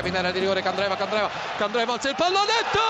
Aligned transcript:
Candreva 0.00 0.08
in 0.08 0.16
area 0.16 0.32
di 0.32 0.38
rigore, 0.38 0.62
Candreva, 0.62 0.96
Candreva, 0.96 1.30
Candreva 1.58 1.92
alza 1.92 2.08
il 2.08 2.14
pallonetto! 2.14 2.80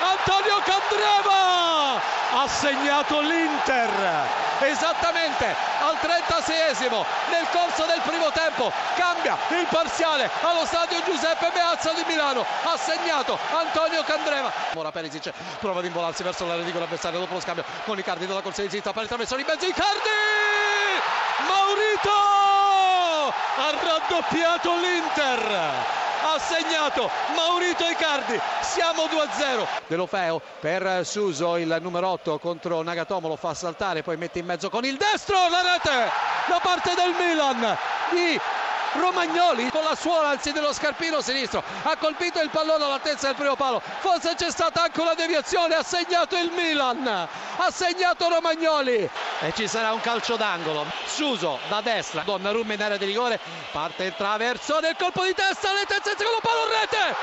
Antonio 0.00 0.62
Candreva 0.64 2.00
ha 2.34 2.48
segnato 2.48 3.20
l'Inter 3.20 3.90
esattamente 4.60 5.54
al 5.80 5.96
36esimo 6.00 7.04
nel 7.30 7.46
corso 7.50 7.84
del 7.84 8.00
primo 8.04 8.30
tempo 8.30 8.72
cambia 8.94 9.36
il 9.50 9.66
parziale 9.68 10.30
allo 10.40 10.64
stadio 10.64 11.02
Giuseppe 11.04 11.50
Meazza 11.52 11.92
di 11.92 12.04
Milano 12.06 12.46
ha 12.62 12.76
segnato 12.76 13.38
Antonio 13.50 14.02
Candreva. 14.04 14.50
Ora 14.74 14.90
Perisic 14.90 15.32
prova 15.58 15.80
ad 15.80 15.84
involarsi 15.84 16.22
verso 16.22 16.46
l'area 16.46 16.64
di 16.64 16.70
avversario 16.70 17.18
dopo 17.18 17.34
lo 17.34 17.40
scambio 17.40 17.64
con 17.84 17.98
Icardi 17.98 18.26
della 18.26 18.40
corsa 18.40 18.62
di 18.62 18.70
zitta 18.70 18.92
per 18.92 19.02
il 19.02 19.08
traversone 19.08 19.42
in 19.42 19.46
mezzo 19.46 19.66
Icardi! 19.66 20.08
Maurito 21.46 22.41
ha 23.56 23.70
raddoppiato 23.70 24.70
l'Inter. 24.76 26.00
Ha 26.24 26.38
segnato 26.38 27.10
Maurito 27.34 27.84
Icardi. 27.84 28.40
Siamo 28.60 29.04
2-0 29.04 29.66
Delofeo 29.88 30.40
per 30.60 31.04
Suso 31.04 31.56
il 31.56 31.76
numero 31.82 32.08
8 32.08 32.38
contro 32.38 32.80
Nagatomo 32.82 33.28
lo 33.28 33.36
fa 33.36 33.52
saltare 33.54 34.02
poi 34.02 34.16
mette 34.16 34.38
in 34.38 34.46
mezzo 34.46 34.70
con 34.70 34.84
il 34.84 34.96
destro 34.96 35.36
la 35.50 35.60
rete 35.60 36.10
da 36.46 36.60
parte 36.62 36.94
del 36.94 37.12
Milan 37.18 37.76
di 38.10 38.40
Romagnoli 38.92 39.70
con 39.70 39.82
la 39.84 39.94
suola 39.94 40.30
anzi 40.30 40.52
dello 40.52 40.72
scarpino 40.72 41.20
sinistro. 41.20 41.62
Ha 41.82 41.96
colpito 41.96 42.40
il 42.40 42.50
pallone 42.50 42.84
all'altezza 42.84 43.26
del 43.26 43.36
primo 43.36 43.56
palo. 43.56 43.80
Forse 44.00 44.34
c'è 44.34 44.50
stata 44.50 44.82
anche 44.82 45.00
una 45.00 45.14
deviazione. 45.14 45.74
Ha 45.74 45.82
segnato 45.82 46.36
il 46.36 46.50
Milan. 46.54 47.06
Ha 47.06 47.70
segnato 47.70 48.28
Romagnoli. 48.28 49.08
E 49.40 49.52
ci 49.54 49.66
sarà 49.66 49.92
un 49.92 50.00
calcio 50.00 50.36
d'angolo. 50.36 50.84
Suso 51.06 51.58
da 51.68 51.80
destra. 51.80 52.22
Donnarumma 52.22 52.74
in 52.74 52.82
area 52.82 52.96
di 52.96 53.06
rigore. 53.06 53.40
Parte 53.70 54.04
il 54.04 54.14
traverso 54.16 54.80
del 54.80 54.96
colpo 54.98 55.24
di 55.24 55.34
testa. 55.34 55.72
Rete 55.72 55.96
il 55.96 56.16
secondo 56.16 56.40
palo 56.40 56.68
rete! 56.68 57.14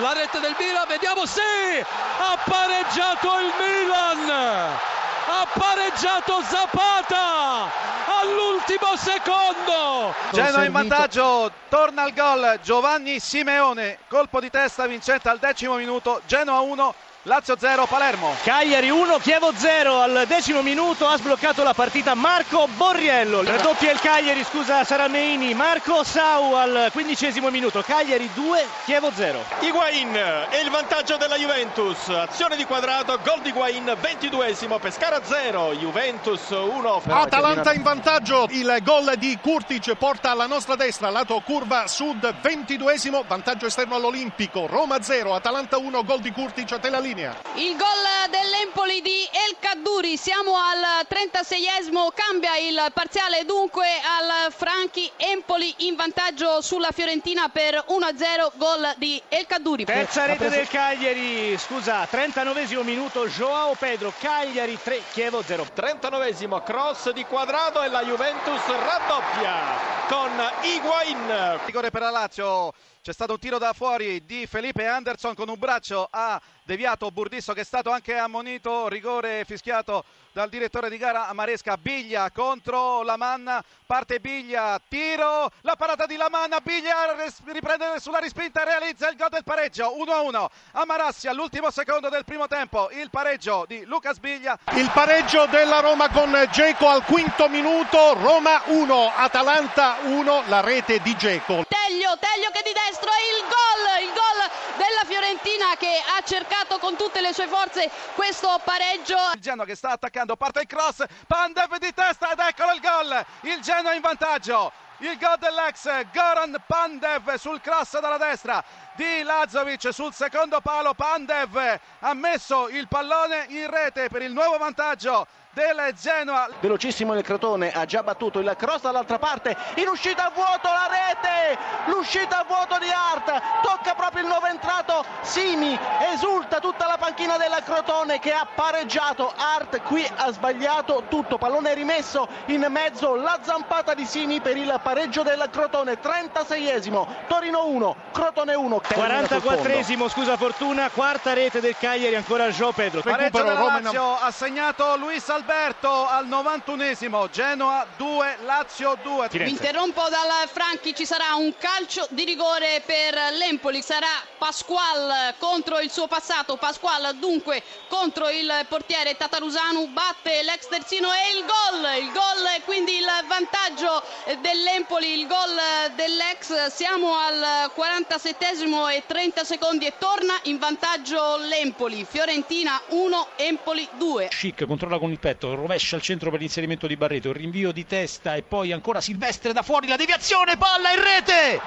La 0.00 0.12
rete 0.12 0.40
del 0.40 0.54
Milan 0.58 0.86
vediamo 0.86 1.26
sì! 1.26 1.40
Ha 1.40 2.38
pareggiato 2.44 3.38
il 3.40 3.52
Milan! 3.58 4.30
Ha 4.30 5.46
pareggiato 5.52 6.42
Zapata 6.42 7.93
all'ultimo 8.24 8.96
secondo. 8.96 10.14
Genoa 10.32 10.64
in 10.64 10.72
vantaggio, 10.72 11.52
torna 11.68 12.02
al 12.02 12.14
gol 12.14 12.58
Giovanni 12.62 13.20
Simeone, 13.20 13.98
colpo 14.08 14.40
di 14.40 14.50
testa 14.50 14.86
vincente 14.86 15.28
al 15.28 15.38
decimo 15.38 15.76
minuto, 15.76 16.22
Genoa 16.26 16.60
1, 16.60 16.94
Lazio 17.26 17.56
0, 17.58 17.86
Palermo. 17.86 18.34
Cagliari 18.42 18.90
1, 18.90 19.16
Chievo 19.16 19.50
0 19.54 19.98
al 19.98 20.24
decimo 20.26 20.60
minuto 20.60 21.06
ha 21.06 21.16
sbloccato 21.16 21.62
la 21.62 21.72
partita 21.72 22.14
Marco 22.14 22.68
Borriello. 22.76 23.42
Raddoppia 23.42 23.92
il 23.92 23.98
Cagliari, 23.98 24.44
scusa 24.44 24.84
Sarameini. 24.84 25.54
Marco 25.54 26.04
Sau 26.04 26.52
al 26.54 26.90
quindicesimo 26.92 27.48
minuto. 27.48 27.80
Cagliari 27.80 28.28
2, 28.34 28.66
Chievo 28.84 29.10
0. 29.10 29.42
Higuain 29.60 30.14
e 30.14 30.60
il 30.62 30.68
vantaggio 30.68 31.16
della 31.16 31.36
Juventus. 31.36 32.10
Azione 32.10 32.56
di 32.56 32.66
quadrato, 32.66 33.18
gol 33.24 33.40
di 33.40 33.48
Higuain, 33.48 33.96
22esimo, 33.98 34.78
Pescara 34.78 35.24
0, 35.24 35.72
Juventus 35.76 36.50
1. 36.50 37.02
Atalanta 37.06 37.72
in 37.72 37.82
vantaggio, 37.82 38.48
il 38.50 38.80
gol 38.82 39.14
di 39.16 39.38
Kurtic 39.40 39.94
porta 39.94 40.32
alla 40.32 40.46
nostra 40.46 40.76
destra, 40.76 41.08
lato 41.08 41.40
curva 41.40 41.86
sud, 41.86 42.34
22esimo, 42.42 43.22
vantaggio 43.26 43.64
esterno 43.64 43.94
all'Olimpico. 43.94 44.66
Roma 44.66 45.00
0, 45.00 45.34
Atalanta 45.34 45.78
1, 45.78 46.04
gol 46.04 46.20
di 46.20 46.30
Kurtic 46.30 46.70
a 46.72 46.78
tela 46.78 47.00
linea. 47.14 47.36
Il 47.54 47.76
gol 47.76 48.30
dell'Empoli 48.30 49.00
di 49.00 49.28
El 49.30 49.56
Cadduri, 49.58 50.16
siamo 50.16 50.56
al 50.56 51.06
36esimo, 51.08 52.08
cambia 52.12 52.56
il 52.56 52.90
parziale 52.92 53.44
dunque 53.44 53.86
al 53.86 54.52
Franchi, 54.52 55.10
Empoli 55.16 55.72
in 55.78 55.94
vantaggio 55.94 56.60
sulla 56.60 56.90
Fiorentina 56.90 57.48
per 57.48 57.84
1-0, 57.88 58.52
gol 58.56 58.92
di 58.96 59.22
El 59.28 59.46
Cadduri. 59.46 59.84
Terza 59.84 60.26
rete 60.26 60.48
del 60.48 60.68
Cagliari, 60.68 61.56
scusa, 61.58 62.06
39esimo 62.10 62.82
minuto, 62.82 63.26
Joao 63.28 63.74
Pedro, 63.74 64.12
Cagliari 64.18 64.78
3, 64.82 65.02
Chievo 65.12 65.42
0. 65.42 65.66
39esimo, 65.74 66.62
cross 66.62 67.10
di 67.12 67.24
quadrato 67.24 67.82
e 67.82 67.88
la 67.88 68.02
Juventus 68.02 68.60
raddoppia 68.66 70.02
con 70.08 70.30
Higuain. 70.62 71.60
Rigore 71.64 71.90
per 71.90 72.02
la 72.02 72.10
Lazio. 72.10 72.72
C'è 73.04 73.12
stato 73.12 73.32
un 73.32 73.38
tiro 73.38 73.58
da 73.58 73.74
fuori 73.74 74.24
di 74.24 74.46
Felipe 74.46 74.86
Anderson 74.86 75.34
con 75.34 75.50
un 75.50 75.58
braccio 75.58 76.08
ha 76.10 76.40
deviato 76.62 77.10
Burdisso 77.10 77.52
che 77.52 77.60
è 77.60 77.64
stato 77.64 77.90
anche 77.90 78.16
ammonito, 78.16 78.88
rigore 78.88 79.44
fischiato 79.44 80.06
dal 80.32 80.48
direttore 80.48 80.88
di 80.88 80.96
gara 80.96 81.30
Maresca, 81.34 81.76
Biglia 81.76 82.30
contro 82.30 83.02
la 83.02 83.18
Manna, 83.18 83.62
parte 83.84 84.20
Biglia, 84.20 84.80
tiro, 84.88 85.50
la 85.60 85.76
parata 85.76 86.06
di 86.06 86.16
Lamanna, 86.16 86.62
Biglia 86.62 87.14
riprende 87.44 88.00
sulla 88.00 88.20
rispinta 88.20 88.64
realizza 88.64 89.10
il 89.10 89.18
gol 89.18 89.28
del 89.28 89.44
pareggio, 89.44 89.94
1-1 89.98 90.46
a 90.72 90.84
Marassi 90.86 91.28
all'ultimo 91.28 91.70
secondo 91.70 92.08
del 92.08 92.24
primo 92.24 92.46
tempo, 92.46 92.88
il 92.90 93.10
pareggio 93.10 93.66
di 93.68 93.84
Lucas 93.84 94.18
Biglia. 94.18 94.58
Il 94.72 94.90
pareggio 94.94 95.44
della 95.44 95.80
Roma 95.80 96.08
con 96.08 96.32
Geco 96.50 96.88
al 96.88 97.04
quinto 97.04 97.50
minuto, 97.50 98.14
Roma 98.14 98.62
1, 98.64 99.12
Atalanta 99.14 99.98
1, 100.04 100.44
la 100.46 100.60
rete 100.62 101.00
di 101.00 101.14
Geco. 101.18 101.73
Teglio, 102.18 102.50
che 102.50 102.62
di 102.62 102.72
destro 102.72 103.10
e 103.10 103.22
il 103.36 103.42
gol, 103.42 104.02
il 104.02 104.12
gol 104.12 104.76
della 104.76 105.04
Fiorentina 105.04 105.76
che 105.76 106.02
ha 106.16 106.22
cercato 106.22 106.78
con 106.78 106.96
tutte 106.96 107.20
le 107.20 107.32
sue 107.32 107.46
forze 107.46 107.90
questo 108.14 108.60
pareggio. 108.64 109.16
Il 109.34 109.40
Genoa 109.40 109.64
che 109.64 109.74
sta 109.74 109.90
attaccando, 109.90 110.36
parte 110.36 110.60
il 110.60 110.66
cross, 110.66 111.04
Pandev 111.26 111.76
di 111.78 111.92
testa 111.92 112.32
ed 112.32 112.38
eccolo 112.38 112.72
il 112.72 112.80
gol, 112.80 113.24
il 113.42 113.60
Genoa 113.60 113.94
in 113.94 114.00
vantaggio. 114.00 114.72
Il 114.98 115.18
gol 115.18 115.38
dell'ex 115.38 116.06
Goran 116.12 116.56
Pandev 116.66 117.34
sul 117.34 117.60
cross 117.60 117.98
dalla 117.98 118.16
destra 118.16 118.62
di 118.94 119.22
Lazovic 119.22 119.92
sul 119.92 120.14
secondo 120.14 120.60
palo. 120.60 120.94
Pandev 120.94 121.80
ha 121.98 122.14
messo 122.14 122.68
il 122.68 122.86
pallone 122.86 123.46
in 123.48 123.68
rete 123.68 124.08
per 124.08 124.22
il 124.22 124.32
nuovo 124.32 124.56
vantaggio 124.56 125.26
del 125.54 125.94
Genoa. 125.98 126.48
Velocissimo 126.60 127.14
il 127.14 127.22
Crotone, 127.22 127.70
ha 127.70 127.84
già 127.84 128.02
battuto 128.02 128.40
il 128.40 128.54
cross 128.58 128.82
dall'altra 128.82 129.18
parte, 129.18 129.56
in 129.76 129.86
uscita 129.86 130.26
a 130.26 130.30
vuoto 130.34 130.68
la 130.68 130.88
rete, 130.90 131.58
l'uscita 131.86 132.40
a 132.40 132.44
vuoto 132.44 132.76
di 132.78 132.90
Art, 132.90 133.40
tocca 133.62 133.94
proprio 133.94 134.22
il 134.22 134.28
nuovo 134.28 134.46
entrato. 134.46 135.04
Simi, 135.22 135.78
esulta 136.12 136.58
tutta 136.58 136.86
la 136.86 136.96
panchina 136.98 137.36
della 137.36 137.62
Crotone 137.62 138.18
che 138.18 138.32
ha 138.32 138.46
pareggiato, 138.52 139.32
Art 139.36 139.80
qui 139.82 140.04
ha 140.16 140.32
sbagliato 140.32 141.04
tutto, 141.08 141.38
pallone 141.38 141.72
rimesso 141.74 142.26
in 142.46 142.66
mezzo, 142.68 143.14
la 143.14 143.38
zampata 143.40 143.94
di 143.94 144.04
Simi 144.04 144.40
per 144.40 144.56
il 144.56 144.78
pareggio 144.82 145.22
del 145.22 145.48
Crotone, 145.52 146.00
36esimo, 146.00 147.06
Torino 147.28 147.66
1, 147.66 147.96
Crotone 148.12 148.54
1. 148.54 148.82
44esimo, 148.84 150.08
scusa 150.08 150.36
Fortuna, 150.36 150.90
quarta 150.90 151.32
rete 151.32 151.60
del 151.60 151.76
Cagliari, 151.78 152.16
ancora 152.16 152.50
Gio 152.50 152.72
Pedro. 152.72 153.02
Pareggio 153.02 153.42
della 153.42 153.62
Lazio, 153.62 154.16
ha 154.18 154.30
segnato 154.32 154.96
Luis 154.96 155.28
Alberto 155.28 155.43
al 155.46 156.26
91esimo, 156.26 157.28
Genoa 157.30 157.86
2, 157.96 158.38
Lazio 158.44 158.96
2. 159.02 159.28
Mi 159.32 159.50
interrompo 159.50 160.00
dal 160.08 160.48
Franchi, 160.48 160.94
ci 160.94 161.04
sarà 161.04 161.34
un 161.34 161.52
calcio 161.58 162.06
di 162.10 162.24
rigore 162.24 162.82
per 162.84 163.14
l'Empoli, 163.36 163.82
sarà 163.82 164.06
Pasqual 164.38 165.34
contro 165.38 165.80
il 165.80 165.90
suo 165.90 166.06
passato, 166.06 166.56
Pasqual 166.56 167.16
dunque 167.16 167.62
contro 167.88 168.28
il 168.30 168.50
portiere 168.68 169.16
Tatarusanu, 169.16 169.88
batte 169.88 170.42
l'ex 170.42 170.68
terzino 170.68 171.08
e 171.12 171.36
il 171.36 171.44
gol, 171.44 172.02
il 172.02 172.12
gol 172.12 172.46
e 172.56 172.62
quindi 172.64 172.96
il 172.96 173.06
vantaggio 173.26 174.02
dell'Empoli, 174.40 175.18
il 175.18 175.26
gol 175.26 175.92
dell'ex, 175.94 176.66
siamo 176.66 177.16
al 177.16 177.70
47esimo 177.76 178.90
e 178.90 179.02
30 179.06 179.44
secondi 179.44 179.86
e 179.86 179.94
torna 179.98 180.38
in 180.44 180.58
vantaggio 180.58 181.36
l'Empoli, 181.36 182.06
Fiorentina 182.08 182.80
1, 182.88 183.28
Empoli 183.36 183.88
2. 183.92 184.28
Schick 184.30 184.66
controlla 184.66 184.98
con 184.98 185.10
il 185.10 185.18
petto, 185.18 185.33
rovescia 185.40 185.96
al 185.96 186.02
centro 186.02 186.30
per 186.30 186.40
l'inserimento 186.40 186.86
di 186.86 186.96
Barreto, 186.96 187.28
il 187.28 187.34
rinvio 187.34 187.72
di 187.72 187.86
testa 187.86 188.34
e 188.34 188.42
poi 188.42 188.72
ancora 188.72 189.00
Silvestre 189.00 189.52
da 189.52 189.62
fuori, 189.62 189.88
la 189.88 189.96
deviazione, 189.96 190.56
palla 190.56 190.90
in 190.90 191.02
rete! 191.02 191.60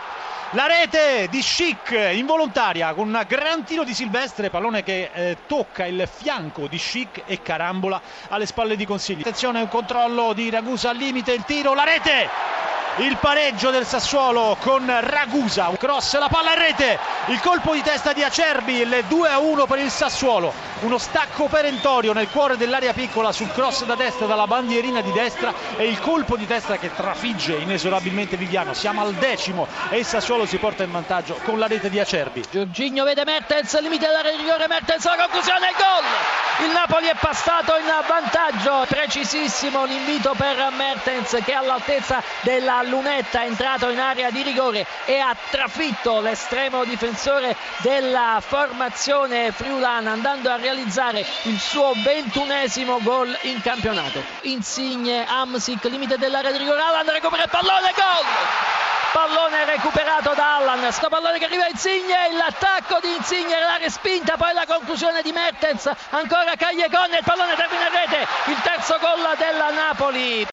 La 0.51 0.65
rete 0.65 1.27
di 1.29 1.41
Schick 1.41 1.91
involontaria 2.13 2.93
con 2.93 3.09
un 3.09 3.25
gran 3.27 3.65
tiro 3.65 3.83
di 3.83 3.93
Silvestre, 3.93 4.49
pallone 4.49 4.81
che 4.81 5.09
eh, 5.13 5.37
tocca 5.45 5.85
il 5.85 6.07
fianco 6.09 6.67
di 6.67 6.77
Schick 6.77 7.23
e 7.25 7.41
carambola 7.41 8.01
alle 8.29 8.45
spalle 8.45 8.77
di 8.77 8.85
Consigli. 8.85 9.19
Attenzione, 9.19 9.59
un 9.59 9.67
controllo 9.67 10.31
di 10.31 10.49
Ragusa 10.49 10.91
al 10.91 10.95
limite, 10.95 11.33
il 11.33 11.43
tiro, 11.43 11.73
la 11.73 11.83
rete! 11.83 12.56
Il 12.97 13.17
pareggio 13.17 13.69
del 13.69 13.85
Sassuolo 13.85 14.57
con 14.59 14.91
Ragusa, 15.01 15.67
un 15.69 15.77
cross, 15.77 16.17
la 16.17 16.29
palla 16.29 16.53
in 16.53 16.59
rete, 16.59 16.99
il 17.27 17.39
colpo 17.41 17.73
di 17.73 17.81
testa 17.81 18.13
di 18.13 18.23
Acerbi, 18.23 18.79
il 18.81 19.05
2-1 19.07 19.67
per 19.67 19.79
il 19.79 19.91
Sassuolo, 19.91 20.51
uno 20.81 20.97
stacco 20.97 21.45
perentorio 21.47 22.13
nel 22.13 22.29
cuore 22.29 22.57
dell'area 22.57 22.93
piccola 22.93 23.31
sul 23.31 23.51
cross 23.51 23.83
da 23.85 23.95
destra 23.95 24.25
dalla 24.25 24.47
bandierina 24.47 25.01
di 25.01 25.11
destra 25.11 25.53
e 25.75 25.87
il 25.87 25.99
colpo 25.99 26.35
di 26.37 26.47
testa 26.47 26.77
che 26.77 26.93
trafigge 26.93 27.55
inesorabilmente 27.57 28.35
Viviano, 28.35 28.73
siamo 28.73 29.01
al 29.01 29.13
decimo 29.13 29.67
e 29.89 29.99
il 29.99 30.05
Sassuolo 30.05 30.45
si 30.45 30.57
porta 30.57 30.83
in 30.83 30.91
vantaggio 30.91 31.39
con 31.43 31.59
la 31.59 31.67
rete 31.67 31.89
di 31.89 31.99
Acerbi. 31.99 32.45
Giorginio 32.49 33.03
vede 33.03 33.23
Mertens, 33.25 33.79
limite 33.79 34.07
dell'area 34.07 34.31
di 34.31 34.37
rigore, 34.37 34.67
Mertens 34.67 35.05
la 35.05 35.17
conclusione, 35.17 35.71
gol! 35.77 36.46
Il 36.59 36.71
Napoli 36.71 37.07
è 37.07 37.15
passato 37.19 37.75
in 37.77 37.85
vantaggio, 38.07 38.85
precisissimo 38.87 39.85
l'invito 39.85 40.33
per 40.35 40.69
Mertens 40.71 41.37
che 41.43 41.53
all'altezza 41.53 42.23
della 42.41 42.81
lunetta 42.81 43.41
è 43.41 43.45
entrato 43.45 43.89
in 43.89 43.99
area 43.99 44.31
di 44.31 44.41
rigore 44.41 44.85
e 45.05 45.19
ha 45.19 45.35
trafitto 45.49 46.19
l'estremo 46.19 46.83
difensore 46.83 47.55
della 47.77 48.41
formazione 48.45 49.51
friulana 49.51 50.11
andando 50.11 50.49
a 50.49 50.55
realizzare 50.55 51.25
il 51.43 51.59
suo 51.59 51.93
ventunesimo 51.95 52.99
gol 53.01 53.37
in 53.41 53.61
campionato. 53.61 54.23
Insigne, 54.41 55.25
Amsic, 55.27 55.83
limite 55.85 56.17
dell'area 56.17 56.51
di 56.51 56.57
rigore, 56.57 56.81
Alan 56.81 57.09
recupera 57.11 57.43
il 57.43 57.49
pallone, 57.49 57.93
gol! 57.95 58.86
Pallone 59.17 59.65
recuperato 59.65 60.33
da 60.35 60.57
Allan. 60.57 60.91
Sto 60.91 61.09
pallone 61.09 61.39
che 61.39 61.45
arriva 61.45 61.63
a 61.63 61.69
Insigne 61.69 62.29
l'attacco 62.33 62.99
di 63.01 63.15
Insigne 63.15 63.59
la 63.59 63.77
respinta 63.77 64.37
poi 64.37 64.53
la 64.53 64.65
conclusione 64.67 65.23
di 65.23 65.31
Mertens 65.31 65.89
ancora 66.11 66.55
Cagliacon 66.55 67.13
il 67.13 67.23
pallone 67.23 67.55
termina 67.55 67.87
in 67.87 67.93
rete 67.93 68.27
il 68.45 68.61
terzo 68.61 68.97
gol 68.99 69.25
della 69.37 69.71
Napoli 69.71 70.45